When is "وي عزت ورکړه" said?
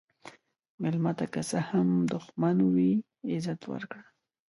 2.73-4.03